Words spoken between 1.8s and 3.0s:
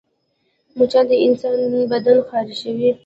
بدن خارشوي